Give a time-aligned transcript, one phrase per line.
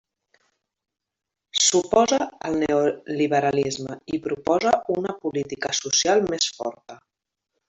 [1.65, 2.17] S'oposa
[2.49, 6.99] al neoliberalisme i proposa una política social més forta.